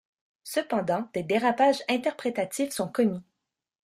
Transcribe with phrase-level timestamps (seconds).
[0.43, 3.21] Cependant des dérapages interprétatifs sont commis.